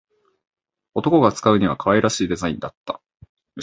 [0.95, 2.99] 男が使うには可愛らしいデザインだった